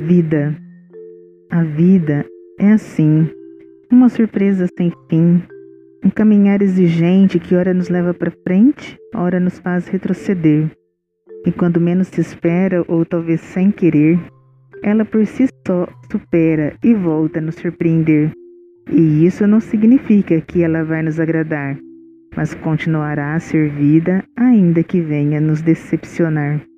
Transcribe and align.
vida. 0.00 0.56
A 1.50 1.62
vida 1.62 2.24
é 2.58 2.72
assim, 2.72 3.28
uma 3.92 4.08
surpresa 4.08 4.66
sem 4.78 4.90
fim, 5.10 5.42
um 6.02 6.08
caminhar 6.08 6.62
exigente 6.62 7.38
que 7.38 7.54
ora 7.54 7.74
nos 7.74 7.90
leva 7.90 8.14
para 8.14 8.32
frente, 8.42 8.98
ora 9.14 9.38
nos 9.38 9.58
faz 9.58 9.86
retroceder. 9.88 10.70
E 11.46 11.52
quando 11.52 11.80
menos 11.80 12.08
se 12.08 12.20
espera, 12.20 12.82
ou 12.88 13.04
talvez 13.04 13.40
sem 13.42 13.70
querer, 13.70 14.18
ela 14.82 15.04
por 15.04 15.26
si 15.26 15.46
só 15.66 15.86
supera 16.10 16.74
e 16.82 16.94
volta 16.94 17.38
a 17.38 17.42
nos 17.42 17.56
surpreender. 17.56 18.32
E 18.90 19.26
isso 19.26 19.46
não 19.46 19.60
significa 19.60 20.40
que 20.40 20.62
ela 20.62 20.82
vai 20.82 21.02
nos 21.02 21.20
agradar, 21.20 21.76
mas 22.34 22.54
continuará 22.54 23.34
a 23.34 23.40
ser 23.40 23.70
vida, 23.70 24.24
ainda 24.34 24.82
que 24.82 25.00
venha 25.00 25.40
nos 25.40 25.60
decepcionar. 25.60 26.69